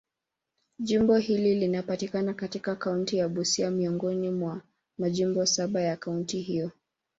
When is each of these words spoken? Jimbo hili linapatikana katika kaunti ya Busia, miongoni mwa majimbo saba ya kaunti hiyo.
Jimbo 0.79 1.17
hili 1.17 1.55
linapatikana 1.55 2.33
katika 2.33 2.75
kaunti 2.75 3.17
ya 3.17 3.29
Busia, 3.29 3.71
miongoni 3.71 4.29
mwa 4.29 4.61
majimbo 4.97 5.45
saba 5.45 5.81
ya 5.81 5.97
kaunti 5.97 6.39
hiyo. 6.39 6.71